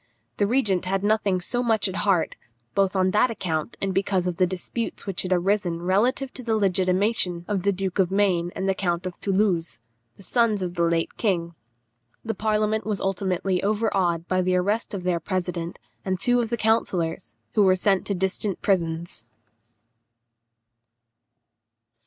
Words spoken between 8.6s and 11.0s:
the Count of Thoulouse, the sons of the